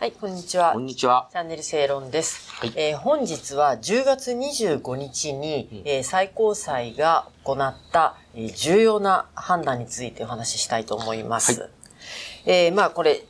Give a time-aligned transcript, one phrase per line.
[0.00, 0.72] はい、こんにちは。
[0.72, 1.28] こんにちは。
[1.30, 2.50] チャンネル正論です。
[2.52, 11.60] はいえー本日は10月25日に、えー最高裁が行った、えー重要な判断についてお話ししたいと思います。
[11.60, 11.68] は
[12.46, 13.24] えーまあこれ、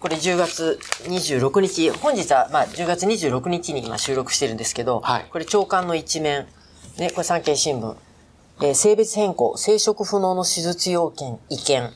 [0.00, 6.46] これ10月26日、本日はまあ10月26日に今収録してるんですけど、はいこれ長官の一面、
[6.96, 7.96] ね、これ産経新聞、
[8.62, 11.90] えー性別変更、生殖不能の手術要件違憲。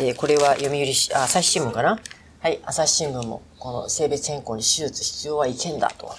[0.00, 2.00] えーこれは読売し、あ朝日新聞かな？
[2.42, 6.10] はい、朝日新聞も、この性別変更に手術必要は違憲だと。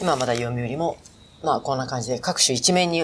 [0.00, 0.96] 今まだ読売も、
[1.44, 3.00] まあこんな感じで各種一面に、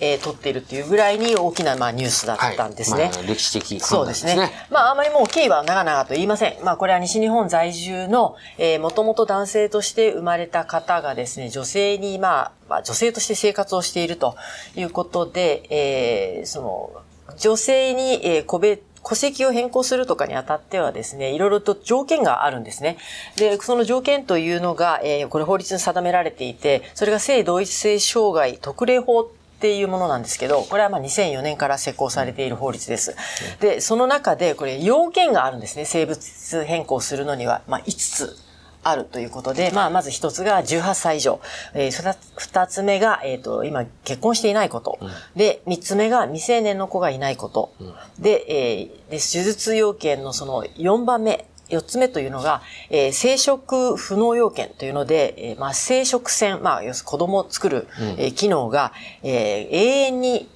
[0.00, 3.10] えー、取っているっていうぐらいに大きな、まあ、ニュースだったんですね。
[3.12, 4.50] まあ、歴史的判断そうですね。
[4.70, 6.64] まあ、あまりもう経緯は長々と言いません。
[6.64, 14.36] まあ、これは西日本在住の、えー、もともと男性として生まれた方がですね、女性に、まあ、まあ、女性として生活をしていると
[14.74, 17.02] いうことで、えー、その、
[17.36, 22.98] 女性に、えー、個別、戸籍を変更するとかにあたってはですね、いろいろと条件があるんですね。
[23.36, 29.26] で、その条件というのが、えーこれ法律に定められていて、それが性同一性障害特例法っ
[29.60, 33.14] ていうものなんですけど、これはまあ2004年から施行されている法律です。
[33.60, 35.84] で、その中でこれ要件があるんですね。
[35.84, 38.45] 生物変更するのには、まあ5つ。
[38.88, 41.40] あるということで、まあ、まず一つが18歳以上。
[41.74, 44.98] えー、二つ目が、えっ、と、今、結婚していないこと。
[45.34, 47.72] で、三つ目が未成年の子がいないこと。
[48.18, 58.92] で、えーで、手術要件のその四番目、四つ目というのが、えー生殖不能要件というので、えーまあ、生殖腺、まあ、要するに子供を作る、えー機能が、
[59.22, 60.48] えー永遠に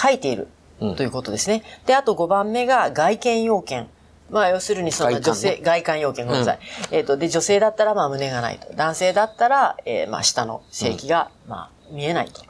[0.00, 0.48] 書いている
[0.96, 1.62] ということですね。
[1.86, 3.88] で、あと5番目が外見要件。
[4.30, 6.58] まあ、要するにその女性、外観要件、ごめんなさい。
[6.90, 8.72] えっ、と、で、女性だったら、まあ、胸がないと。
[8.74, 12.42] 男性だったら、えーまあ、下の性器が、まあ、見えないと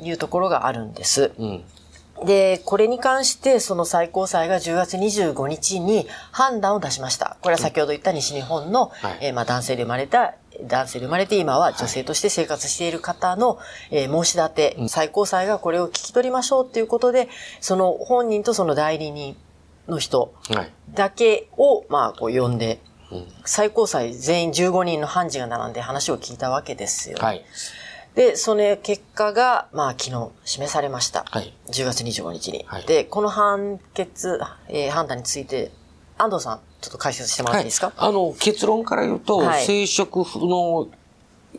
[0.00, 1.32] いうところがあるんです。
[1.38, 1.64] うん。
[2.24, 7.36] で、これに関して、その最高裁が10月25日に判断を出しました。
[7.42, 13.58] これは先ほど言った西日本の、はいえーまあ男性で生まれた、男性で生まれて今は女性として生活している方の、
[13.92, 17.28] えー申し立て、最高裁がこれを聞き取りましょうっていうことで、
[17.60, 19.36] その本人とその代理人
[19.88, 20.72] の人はい。
[20.94, 27.16] だけを、まあ、こう呼んで、うん最高裁全員15人の判事が並んで話を聞いたわけですよ。
[27.18, 27.42] はい。
[28.14, 31.24] で、その結果が、まあ、昨日示されました。
[31.30, 32.64] はい10月25日に。
[32.68, 34.38] はいで、この判決、
[34.68, 35.70] えー判断について、
[36.18, 40.88] 安藤さん、ちょっと解説してもらっていいですか、あの、結論から言うと、はい生殖不能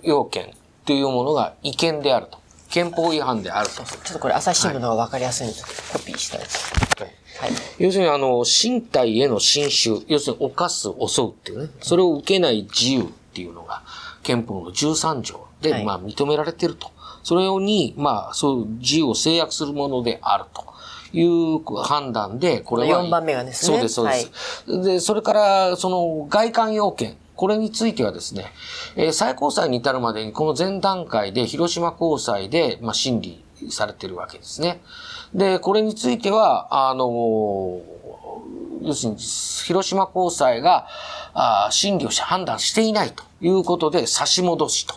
[0.03, 0.53] 要件
[0.85, 2.37] というものが違憲であると。
[2.69, 3.77] 憲法違反であると。
[3.77, 5.55] ちょっとこれ朝日新聞の方が分かりやすいんで、
[5.91, 6.71] コピーしたいです。
[7.01, 7.51] はいはい。
[7.79, 13.83] 要するに、あの、身体への侵襲、要するに犯す、襲うっていうね、それを受けない自由っていうのが、
[14.23, 16.91] 憲法の13条で、はいまあ、認められていると。
[17.23, 20.67] それに、まあ、そういう自由を制約するものであると。
[21.11, 22.97] いう判断で、これは。
[22.97, 24.83] この四番目がですねそうです、そうです。
[24.83, 27.17] で、それから、その、外観要件。
[27.35, 28.51] これについてはですね、
[28.95, 34.81] えー最高裁に至るまでに、この前段階で、広島高裁で、まあ、審理されてるわけですね。
[35.33, 37.81] で、これについては、あの
[38.81, 40.87] 要するに、広島高裁が、
[41.33, 44.95] あ審理をして判断していないということで、差し戻しと。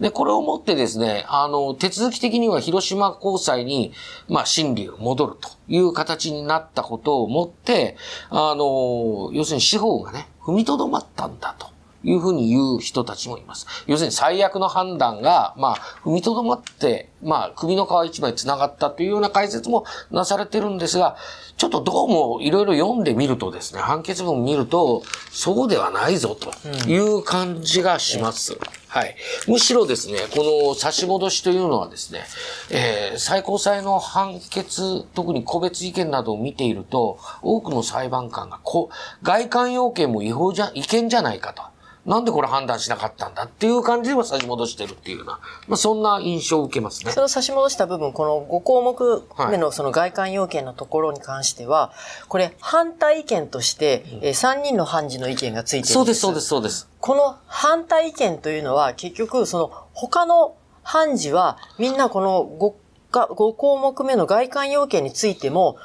[0.00, 3.92] で、これをもってですね、あの、手続き的には広島高裁に、
[4.28, 7.96] まあ、審理が戻るという形になったことをもって、
[8.30, 11.71] あの、要するに司法がね、踏みとどまったんだと。
[12.04, 13.66] いうふうに言う人たちもいます。
[13.86, 15.74] 要するに最悪の判断が、まあ、
[16.04, 21.16] 踏みとどまって、まあ、首の皮一枚繋がったというような解説もなされてるんですが、
[21.56, 26.50] ちょっとどうもいろいろ読んでみるとですね、判決文を見ると、そうではないぞと
[26.88, 28.58] いう感じがします。
[28.88, 29.16] はい。
[29.48, 32.24] むしろですね、この差し戻しというのはですね、
[32.70, 41.62] えー最高裁の判決、特に個別意見などを見ていると、多くの裁判官がこう外観要件も違法じゃ、違憲じゃないかと。
[42.04, 47.20] なんでこれ判断しなかったんだっていう感じでは差し戻してるっていうような、まあそんな印象を受けますねそ。
[47.20, 51.92] の差し戻した部分、この5項目目のその外観要件のところに関しては、
[52.28, 55.92] これ反対意見として、えー3人の判事の意見がついているんです。
[55.92, 56.88] そうです、そうです、そうです。
[57.00, 62.72] この反対意見というのは結局その他の判事はみんなこの 5,
[63.12, 65.76] か5項目目の外観要件についても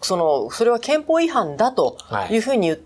[0.00, 1.98] そのそれは憲法違反だと
[2.30, 2.78] いうふうに言っ、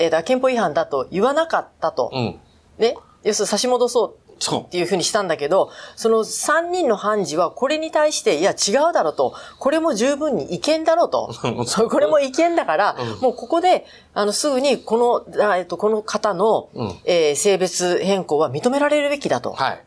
[0.00, 2.10] えーだ憲法違反だと言わなかったと。
[2.12, 2.40] うん。
[2.78, 2.96] ね？
[3.22, 4.16] 要するに差し戻そう
[4.64, 11.32] っていうふうにしたんだけど、その3人の判事はこれに対して、いや違うだろうと、これも十分に違憲だろうと。
[11.66, 19.52] そうこれも違憲だから、もうここで、あの、すぐにこの、あえっと、この方の、うんえー性別変更は認められるべきだと。
[19.52, 19.84] はい。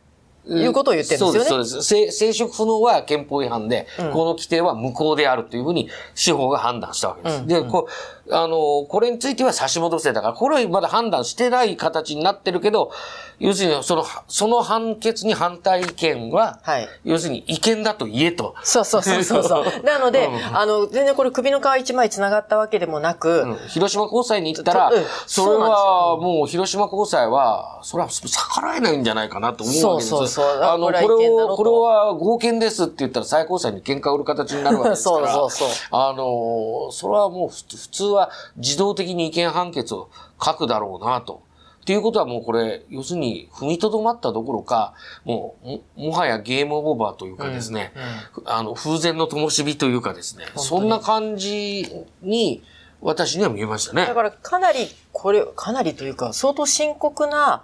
[0.48, 1.48] いうことを言ってるんですよね。
[1.48, 2.18] そうです、そうです。
[2.18, 7.38] 生殖不能は憲法違反で、うん、この規定は無効であるというふうに司法が判断したわけです。
[7.38, 12.90] うん、で、こう、あの、これについては差し戻せだから、これはまだ判断してない形になってるけど、
[13.38, 18.54] 要するに、その、その判決に反対意見は、はい、要するに違憲だと言えと。
[18.62, 19.64] そうそうそうそうそう。
[19.84, 24.92] なので、うん、あの、全然これ首の皮一枚繋がったわけでもなく、うん、広島高裁に行ったら、
[25.26, 30.08] それはもう広島高裁は、それは逆らえないんじゃないかなと思うわけです。
[30.08, 30.33] そうそうそう。
[30.42, 30.98] あの、これ
[31.28, 35.32] を、これは合憲ですって言ったら最高裁に喧嘩を売る形になるわけですから。
[35.32, 35.88] そうそうそう。
[35.92, 40.10] あの、それはもう普通は自動的に違憲判決を
[40.42, 41.42] 書くだろうなと。
[41.84, 44.94] っていうことはもうこれ、要するに踏みとどまったどころか、
[45.24, 45.56] も
[45.96, 47.92] う、もはやゲームオーバーというかですね、
[48.34, 51.86] うんうん、あの、風前の灯火というかですね、そんな感じ
[52.22, 52.62] に、
[53.02, 54.06] 私には見えましたね。
[54.06, 57.62] だからかなり、これ、かなりというか、相当深刻な、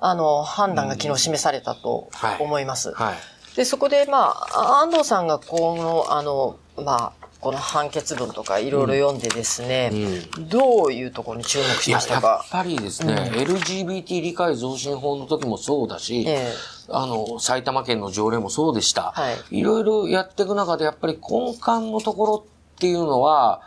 [0.00, 2.90] あの、判断が昨日示されたと思います。
[2.90, 3.06] うんはい。
[3.08, 9.90] はい、で、そこで、まあ、安藤さんがこの、あの、まあ、この判決文とかいろいろ読んでですね、
[10.36, 12.26] うん、どういうところに注目しましたか？
[12.28, 19.12] やっぱりですね、うん、LGBT 理解増進法の時もそうだし、えー、あの、埼玉県の条例もそうでした。
[19.14, 23.60] はい、いろいろやっていく中で、やっぱり根幹のところっていうのは、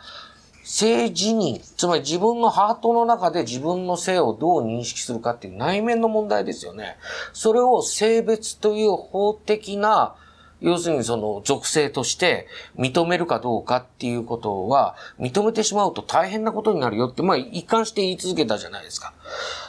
[0.72, 6.96] 性自認、つまり自分のハートの中で自分の性をどう認識するかっていう内面の問題ですよね。
[7.32, 10.14] それを性別という法的な
[10.60, 12.46] 要するにその属性として
[12.78, 19.14] 認めるかどうかっていうことは認めてしまうと大変なことになるよって、まあ一貫して言い続けたじゃないですか。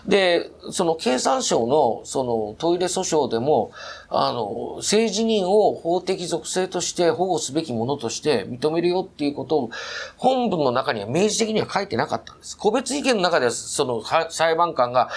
[0.06, 3.72] で、その経産省のそのトイレ訴訟でも、
[4.10, 9.70] あの、政治人を法的属性として保護すべきものとして認めるよっていうことを
[10.18, 12.58] 本文の中には明示的には書いてなかったんです。
[12.58, 15.10] 個別意見の中ではその裁判官が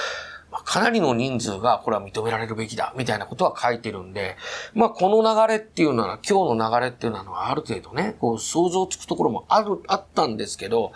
[0.54, 4.36] まあ、かなりの人数がこれは認められるべきだ、みたいなことは書いてるんで、
[4.72, 10.92] まあ、この流れっていうのは、今日の流れっていうのは、ある程度ね、こう、想像つくところもある、あったんですけど、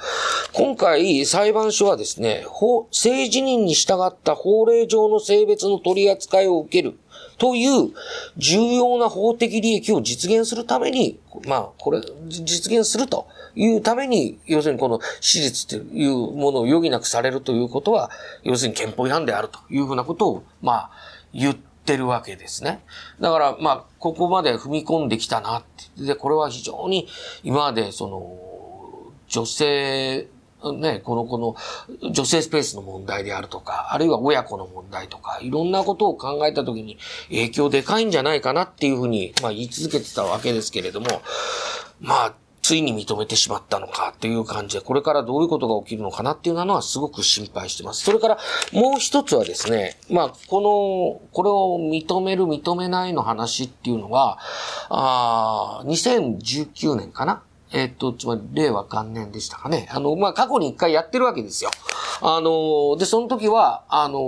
[0.53, 6.97] 今回、裁判所はですね、法、政治人に従った法令上の性別の取り扱いを受ける。
[7.39, 7.93] という
[8.37, 18.11] 重要な法的利益を実現するために、まあ、これ、実現するというために、要するにこの史実というものを余儀なくされるということは、
[18.43, 20.91] 要するに憲法違反であるというふうなことを、まあ、
[21.33, 22.81] 言ってるわけですね。
[23.21, 25.63] だから、まあ、ここまで踏み込んできたなっ
[25.97, 26.05] て。
[26.05, 27.07] で、これは非常に
[27.45, 28.37] 今まで、その、
[29.29, 30.27] 女性
[30.81, 41.07] ね、この、この、女性スペースの問題であるとか、あるいは親子の問題とか、いろんなことを考えたときに影響でかいんじゃないかなっていうふうに、まあ言い続けてたわけですけれども、
[42.01, 42.35] まあ、
[42.69, 48.05] ついに認めてしまったのかっていう感じで、これからどういうことが起きるのかなっていうのはすごく心配してます。
[48.05, 48.39] それから
[48.73, 50.61] もう一つはですね、まあ、こ
[51.23, 54.37] の、これを認める認めないの話っていうのが、
[54.91, 59.89] あ2019年かなえっと、つまり、令和元年でしたかね。
[59.91, 61.71] あの、まあ、過去に一回やってるわけですよ。
[62.23, 64.19] あの、で、その時は、あの、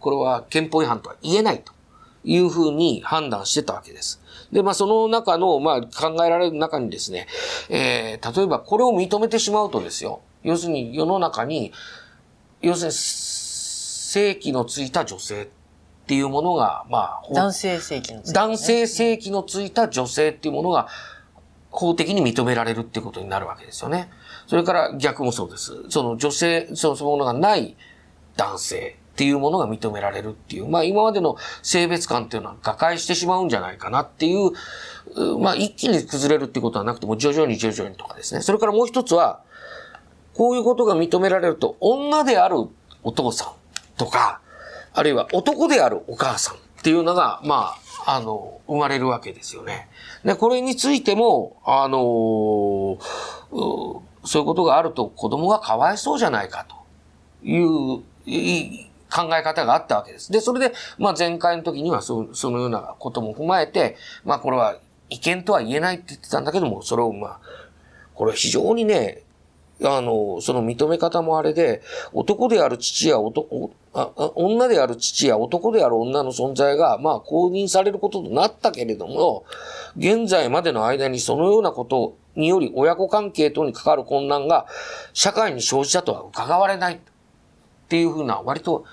[0.00, 1.72] これは憲法違反とは言えないと
[2.24, 4.20] いうふうに判断してたわけです。
[4.50, 7.26] で、まあ、その中の、まあ、考えられる中にですね、
[7.68, 11.72] えー、例えばこれを認めてしまうとですよ、要するに世の中に、
[12.62, 15.48] 要するに、正規のついた女性
[16.10, 20.88] っていうものが、まあ、男性性器のついた、ね、男性性器のついた女性っていうものが、
[21.70, 24.10] 法的に認められるっていうことになるわけですよね。
[24.48, 25.88] それから逆もそうです。
[25.88, 27.76] その女性、そのものがない
[28.36, 38.40] 男性っていうものが認められるっていう、まあ今までの性別感っていうのは瓦解してしまうんじゃないかなっていう、まあ一気に崩れるっていうことはなくても徐々に徐々にとかですね。
[38.40, 39.42] それからもう一つは、
[40.34, 42.56] こういうことが認められると、女である
[43.04, 43.52] お父さん
[43.96, 44.40] とか、
[44.92, 47.74] あるいは男であるお母さんっていうのが、ま
[48.06, 49.88] あ、あの、生まれるわけですよね。
[50.24, 52.98] で、これについても、あの
[54.24, 56.76] そういうことがあると子供がかわいそうじゃないかと
[57.46, 58.02] いう
[59.10, 60.30] 考え方があったわけです。
[60.30, 64.78] で、それで、まあ前回の時にはそそのようなことも踏まえて、まあこれは
[65.08, 67.40] 違憲とは言えないって言ってたんだけども、それをまあ、
[68.14, 69.22] これ非常にね、
[69.82, 71.82] あの、その認め方もあれで、
[72.12, 79.44] 男である父や男、あ女である父や男である女の存在が、まあ、公認されることとなったけれども、
[79.96, 84.66] 現在までの間にそのようなことにより親子関係等に関わる困難が
[85.12, 86.98] 社会に生じたとは伺われないっ
[87.88, 88.84] ていうふうな、割と、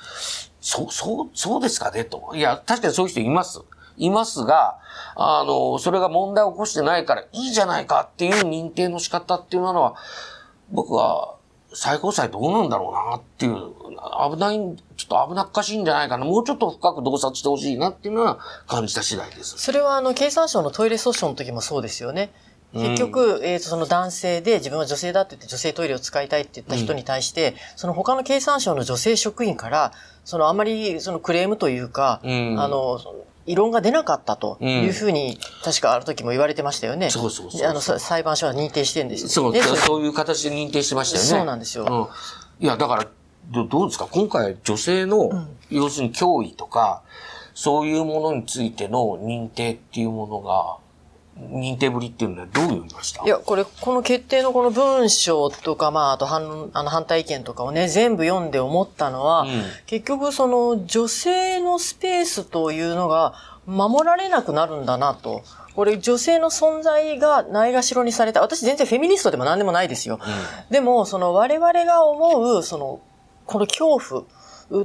[0.59, 2.31] そう、そう、そうですかねと。
[2.33, 3.61] いや、確かにそういう人います。
[3.97, 4.79] いますが、
[5.15, 9.95] あの、それが問題を起こしてないからいいじゃないかっていう認定の仕方っていうのは、
[10.71, 11.36] 僕は
[11.79, 13.53] 最高裁どうなんだろうなっていう、
[14.31, 14.57] 危ない、
[14.95, 16.25] ちょっと危なっかしいんじゃないかな。
[16.25, 19.59] もうちょっと深く洞察してほしいなっていうのは感じた次第です。
[19.59, 22.31] それはあの、経産省のトイレ訴訟の時もそうですよね。
[22.73, 29.93] 結局、えっ、と、その男性で自分は女性だって言って女性トイレを使いたいって言った人に対して、その他の経産省の女性職員から、
[30.25, 32.99] そのあまりそのクレームというか、うんあの
[33.47, 37.09] 異論が出なかったというふうに、確かある時も言われてましたよね。
[37.09, 39.61] そうそうそうあの、さ裁判所は認定してるんですそう、ね。
[39.61, 41.29] そういう形で認定してましたよね。
[41.29, 42.09] そうなんですよ
[42.59, 42.65] うん。
[42.65, 43.07] いや、だから、
[43.49, 44.07] どどうですか？
[44.11, 47.01] 今回女性の、要するに脅威とか、
[47.55, 50.77] そういうものについての認定っていうものが、
[51.39, 53.23] 認定ぶりっていうのはどう読みました？
[53.23, 59.49] いや、これ、この決定のこの文章とか、まあ、あと反、あの、反対意見とかをね、全部読んで思ったのは、うん
[59.85, 65.43] 結局その女性のスペースというのが守られなくなるんだなと。
[65.75, 68.41] これ女性の存在がないがしろにされた。
[68.41, 70.19] 私全然フェミニストでも何でもないですよ。
[70.71, 72.99] でも、その我々が思う、その、
[73.45, 74.23] この恐怖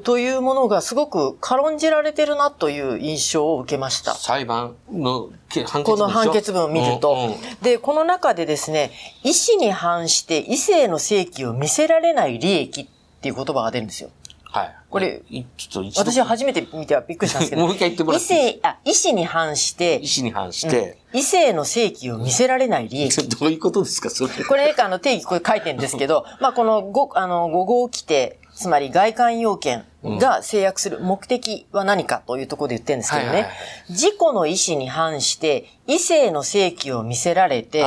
[0.05, 4.15] というものがすごく軽んじられてるなという印象を受けました。
[4.15, 6.23] 裁判のけ判決この文でしょ？
[6.25, 7.13] 判決文を見ると。
[7.13, 8.93] うんうんで、この中でですね、
[9.25, 12.87] 意思に反して異性の正規を見せられない利益っ
[13.21, 14.11] ていう言葉が出るんですよ。
[14.45, 14.75] はい。
[14.91, 17.63] これい、ちょっと私は初めて見てはびっくりしたんですけど。
[17.67, 18.53] もう一回言ってもら異っていい？
[18.53, 23.17] 性、あ、意思に反して意、思に反して、異性の正規を見せられない利益。
[23.29, 24.45] どういうことですかそれ。
[24.45, 33.53] これ、あの、定義これ書いてるんですけど、まあ、この5、あの、5号規定、つまり外観要件が制約する目的は何かというところで言ってるんですけどねはいはいはい。
[33.91, 37.85] 自己の意思に反して異性の正規を見せられて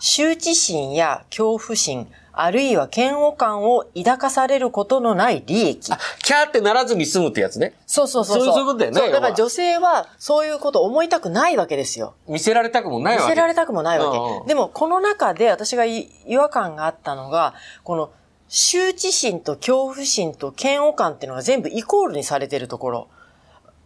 [0.00, 2.08] 羞恥心や恐怖心、
[2.38, 5.90] あるいは嫌悪感を抱かされることのない利益。
[5.90, 7.72] あ、キャーってならずに済むってやつね。
[7.86, 8.36] そうそうそう。
[8.36, 12.14] そういうそういうことだよねそうだから女性はそういうことを思いたくないわけですよ。
[12.28, 13.28] 見せられたくもないわけ。
[13.28, 14.18] 見せられたくもないわけ。
[14.18, 17.54] うんうんでも、この中で私がい違和感があったのが、
[17.84, 18.10] この、
[18.48, 23.08] 羞恥心と恐怖心と嫌悪感っていうのが全部イコールにされてるところ。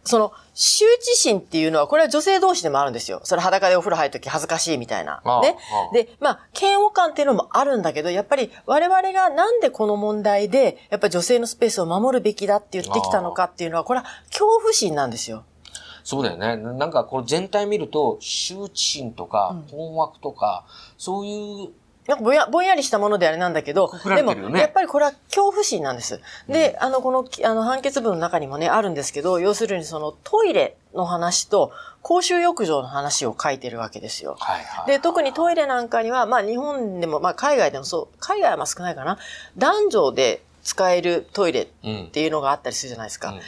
[0.03, 3.21] その、羞恥心っていうのは、これは女性同士でもあるんですよ。
[3.23, 5.21] それ裸でお風呂入るとき恥ずかしいみたいな。
[5.43, 5.57] ね。
[5.93, 15.43] で、まあ、嫌悪感っていうのもあるんだけど、やっぱり我々がなんでこの問題で、やっぱり女性のスペースを守るべきだって言ってきたのかっていうのは、これは恐怖心なんですよ。
[16.03, 16.57] そうだよね。
[16.57, 20.65] ななんかこれ全体見ると、羞恥心とか、困惑とか、
[20.97, 21.69] そういう、
[22.11, 26.19] なんかぼやぼんやりしたものであれなんだけど、くらでも、やっぱりこれは恐怖心なんです。
[26.49, 34.35] で、あの、この、きあの、判決文の中にもね、あるんですけど、要するにそのトイレの話と公衆浴場の話を書いてるわけですよ。
[34.39, 34.87] はいはい。
[34.87, 39.17] で、特にトイレなんかには、まあ日本でも、まあ海外でもそう、海外はまあ少ないかな。
[39.55, 41.65] 男女で使えるトイレっ
[42.11, 43.29] ていうのがあったりするじゃないですか。
[43.29, 43.39] うん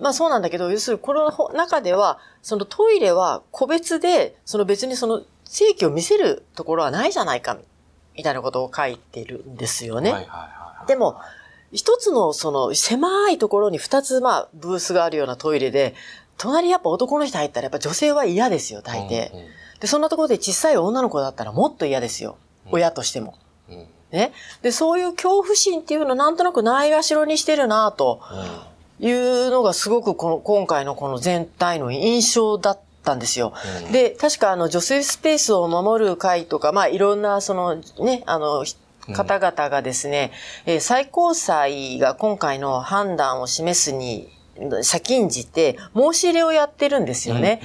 [0.00, 7.58] まあそうなんだけど、要するにこの中では、そのトイレは個別で、その別にその正規を見せるところはないじゃないか、
[8.16, 10.26] みたいなことを書いてるんですよね。
[10.86, 11.16] でも、
[11.72, 15.94] 一つのその狭いところに二つまあブースがあるようなトイレで、
[16.36, 19.32] 隣やっぱ男の人入ったらやっぱ女性は嫌ですよ、大抵。
[19.32, 19.46] うんうん
[19.82, 22.36] で、そんなところで小さい女の子だったらもっと嫌ですよ。
[22.70, 23.34] 親としても。
[23.68, 24.32] うんね。
[24.62, 28.20] で、そういう恐怖心っていうのをなんとなくないがしろにしてるなと
[29.00, 32.82] いうのがすごくこの今回のこの全体の印象だった
[33.14, 33.52] んですよ。
[33.86, 38.76] うんで、確かあの女性スペースを守る会とか、まあいろんなそのね、あの、ひ
[39.12, 40.30] 方々がですね、
[40.64, 44.28] えー最高裁が今回の判断を示すに
[44.82, 47.60] 先んじて申し入れをやってるんですよね。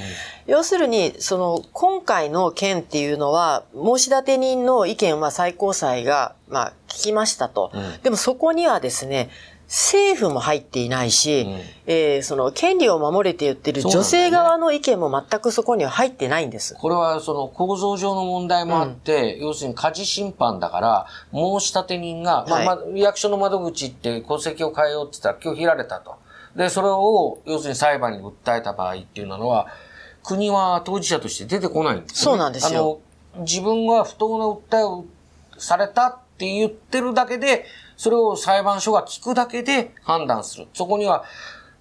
[0.48, 7.72] 要するに、その、今回の件っていうのは、申し立て人の意見は最高裁が、まあ、聞きましたと。
[7.74, 9.30] うんでもそこにはですね、
[9.68, 16.76] 政府も入っていないし、うんえーその、権利を守れって言ってる女性側の意見も全くそこには入ってないんです。
[16.76, 26.16] これはその構造上の問題もあって、要するに家事審判だから、申し立て人が、まあはいまあ、役所の窓口って戸籍を変えようって言ったら拒否られたと。
[26.56, 29.68] で、それを、要するに裁判に訴えた場合っていうのは、
[30.24, 32.34] 国は当事者として出てこないんですよ、ね。
[32.34, 33.02] そうなんですよ
[33.36, 35.06] あの、自分が不当な訴えを
[35.58, 37.66] されたって言ってるだけで、
[37.98, 40.68] それを裁判所が聞くだけで判断する。
[40.76, 41.24] そこには、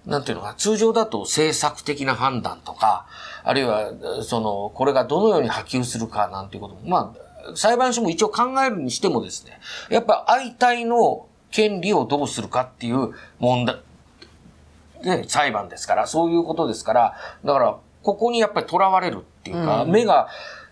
[0.07, 3.05] なんていうのかな、通常だと政策的な判断とか、
[3.43, 3.91] あるいは、
[4.23, 7.13] その、これがどのように波及するかなんていうことも、ま
[7.51, 9.59] あ、裁判所も一応考えるにしてもですね、
[9.91, 13.77] やっぱ相対の権利をどうするかっていう問題、
[15.03, 17.13] ね、裁判ですから、そういうことですから、
[17.45, 20.29] だから、ここにやっぱり囚われるっていうか、目が、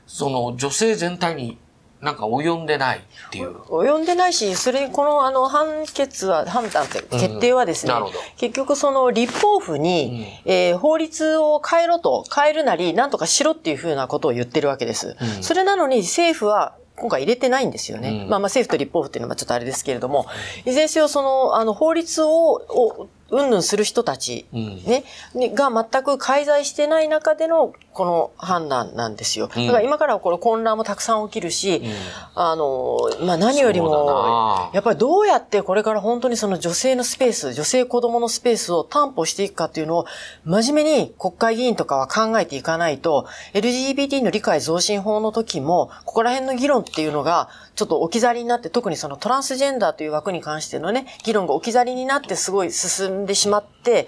[0.07, 1.59] その、女性全体に
[2.05, 3.55] なんか及んでないっていう。
[3.55, 15.17] 及んでないし、それにこのあの判決は、判断って、決定はですね、なるほど結局その立法府に、えー法律を変えろと、変えるなり、なんとかしろっていうふうなことを言ってるわけです。
[15.41, 18.09] それなのに政府は、今回入れてないんですよね。
[18.09, 20.27] うんまあまあ政府と立法府っていうのはちょっとあれですけれども、
[20.65, 25.03] いずれにせよその、あの法律を、をうんぬんする人たち、ね、
[25.35, 29.47] が全く介在してない中でのこの判断なんですよ。
[29.47, 31.91] だから今からこれ混乱もたくさん起きるし、うん、
[32.35, 40.05] あの、まあ、何よりも、やっぱりどうやってこれから本当にその女性のスペース、女性子供のスペースを担保していくかっていうのを
[40.43, 54.07] 真面目に国会議員とかは考えていかないと、LGBT の理解増進法の時も、ここら辺の議論っていうのがちょっと置き去りになって、特にそのトランスジェンダーという枠に関してのね、議論が置き去りになってすごい進んでしまって、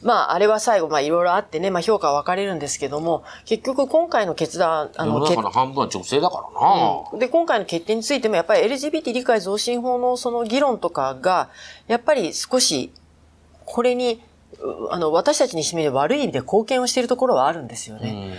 [0.00, 11.50] まあ、あれは最後、まあ、いろいろあってね、まあ、評価は分かれるんですけども、結局、今回の決断、あの、世の中の半分は女性だからな、うん、で、今回の決定についても、やっぱり LGBT 理解増進法のその議論とかが、
[11.88, 12.92] やっぱり少し、
[13.64, 14.22] これに、
[14.90, 18.34] あの、私たちにしてみれば悪い意味で貢献をしているところはあるんですよね。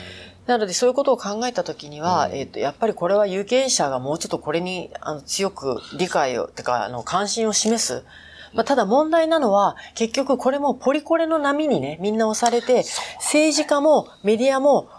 [0.47, 8.05] なので、そういうことを考えたときには、うん、えっ、と、やっぱりこれは有権者がもうちょっとこれに、あの、強く理解を、てか、あの、関心を示す。
[8.53, 12.83] まあ、ただ問題なのは、結局これもポリコレの波にね、みんな押されて、
[13.17, 14.89] 政治家もメディアも、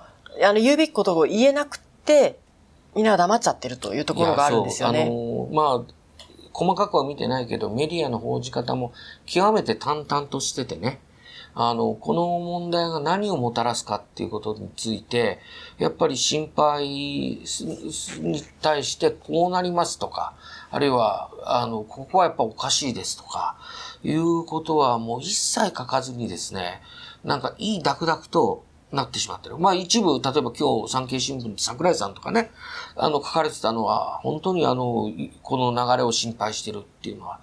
[0.42, 2.38] あの、言うべきことを言えなくて、
[2.94, 5.02] みんなが黙っちゃってるというところがあるんですよね。
[5.02, 5.94] あのまあ、
[6.52, 8.92] 細かくは見てないけど、メディアの報じ方も
[9.26, 11.00] 極めて淡々としててね。
[11.54, 15.38] あの、この問題が何をもたらすかっていうことについて、
[15.78, 17.44] やっぱり心配に
[18.62, 20.34] 対してこうなりますとか、
[20.70, 23.56] あるいは、あの、ここはやっぱおかしいですとか、
[24.02, 26.80] いうことはもう一切書かずにですね、
[27.24, 29.58] なんかいいダクダクとなってしまってる。
[29.58, 32.50] まあ一部、例えば今日産経新聞に桜井さんとかね、
[32.96, 35.10] あの書かれてたのは、本当にあの、
[35.42, 37.40] この流れを心配してるっていうのは、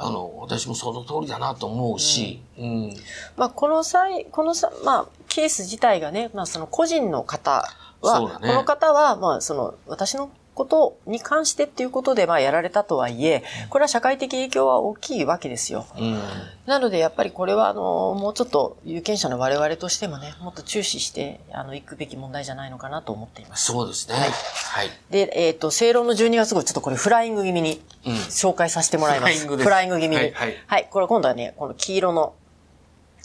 [0.00, 2.64] あの、私もその通りだなと思うし、うん。
[2.64, 2.94] うん、
[3.36, 7.64] まあ、この際、このさ、まあ、ケース自体がね、まあ、その個人の方
[8.00, 15.86] は、ね、この方は、まあ、その、私のことに関してっていうことで、まあ、やられたとはいえ、これは社会的影響は大きいわけですよ。
[15.96, 16.20] うん、
[16.66, 23.66] なので、やっぱりこれは、あの、もうちょっと有権者の我々としてもね、もっと注視して、あの、行くべき問題じゃないのかなと思っています。
[23.66, 24.16] そうですね。
[24.16, 24.30] はい。
[24.30, 29.30] はい、で、えっ、ー、と、正論の12月号、ちょっとこれフライング気味に紹介させてもらいます。
[29.30, 29.64] うん、フライングです。
[29.64, 30.16] フライング気味に。
[30.16, 30.56] はい、はい。
[30.66, 30.88] はい。
[30.90, 32.34] これ今度はね、この黄色の、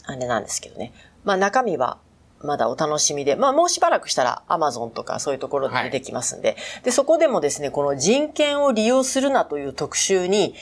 [0.04, 0.92] あれなんですけどね。
[1.24, 1.98] まあ、中身は、
[2.44, 10.54] まだお楽しみで、まあもうしばらくしたら Amazon とかそういうところで出てきますんで、はい、で、そこでもですね、この人権を利用するなという特集に、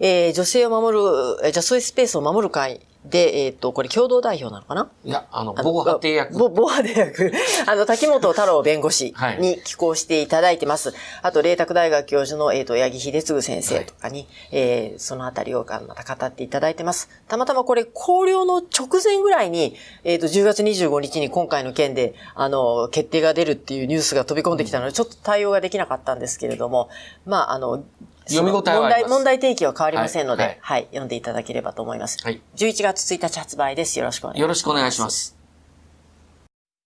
[0.00, 4.90] えー、女性を守る、女性スペースを守る会で、えっ、ー、と、これ共同代表なのかな？
[5.04, 6.36] いや、あの、防波堤役。
[6.36, 7.32] 防波堤役。
[7.66, 10.90] あの、滝本太郎弁護士に寄稿していただいてます。
[10.90, 17.08] はい、あと、麗澤大学教授の、えっ、ー、と、八木秀次先生とかに、はい、えー、そのあたりをまた語っていただいてます。
[17.28, 26.88] たまたまこれ、考慮の直前ぐらいに、えっ、ー、と、10月25日に今回の件で、あの、決定が出るっていうニュースが飛び込んできたので、ちょっと対応ができなかったんですけれども、
[27.24, 27.84] まあ、あの、
[28.28, 32.18] 読み応えは問題、問題提起は変わりませんので、はい、はい、はい、読んでいただければと思います。
[32.22, 32.40] はい。
[32.56, 33.98] 11月1日発売です。
[33.98, 34.42] よろしくお願いします。
[34.42, 35.35] よろしくお願いします。